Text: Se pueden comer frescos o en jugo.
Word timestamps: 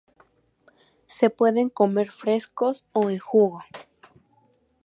Se 1.05 1.29
pueden 1.29 1.69
comer 1.69 2.09
frescos 2.09 2.87
o 2.91 3.11
en 3.11 3.19
jugo. 3.19 3.61